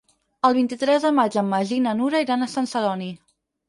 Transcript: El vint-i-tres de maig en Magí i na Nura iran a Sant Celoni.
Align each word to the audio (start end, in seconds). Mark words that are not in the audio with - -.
El 0.47 0.55
vint-i-tres 0.57 1.05
de 1.09 1.13
maig 1.19 1.39
en 1.43 1.49
Magí 1.53 1.79
i 1.85 1.87
na 1.87 1.97
Nura 2.03 2.27
iran 2.29 2.43
a 2.43 2.53
Sant 2.59 2.75
Celoni. 2.77 3.17